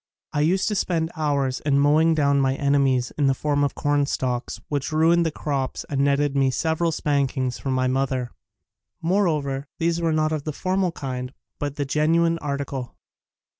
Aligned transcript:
I 0.33 0.41
used 0.41 0.67
to 0.69 0.73
spend 0.73 1.11
hovirs 1.13 1.61
in 1.63 1.77
mowing 1.77 2.15
down 2.15 2.41
my 2.41 2.55
enemies 2.55 3.11
in 3.19 3.27
the 3.27 3.35
form 3.35 3.63
of 3.63 3.75
corn 3.75 4.07
stalks 4.07 4.59
which 4.67 4.91
ruined 4.91 5.27
the 5.27 5.31
crops 5.31 5.85
and 5.91 6.01
netted 6.01 6.35
me 6.35 6.49
several 6.49 6.91
spankings 6.91 7.59
from 7.59 7.73
my 7.75 7.85
mother. 7.85 8.31
Moreover 8.99 9.67
these 9.77 10.01
were 10.01 10.11
not 10.11 10.31
of 10.31 10.43
the 10.43 10.53
formal 10.53 10.91
kind 10.91 11.35
but 11.59 11.75
the 11.75 11.85
genuine 11.85 12.39
article. 12.39 12.95